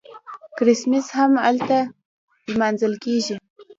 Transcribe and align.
کریسمس 0.57 1.07
هم 1.17 1.31
هلته 1.45 1.77
لمانځل 2.51 2.93
کیږي. 3.03 3.35